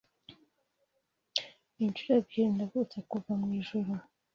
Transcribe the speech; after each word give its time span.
Inshuro 1.83 2.13
ebyiri 2.19 2.51
navutse 2.57 2.97
kuva 3.09 3.31
mu 3.41 3.47
ijuru 3.59 3.91